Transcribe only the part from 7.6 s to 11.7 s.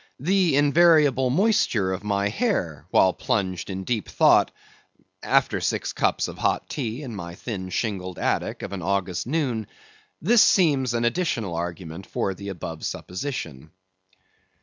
shingled attic, of an August noon; this seems an additional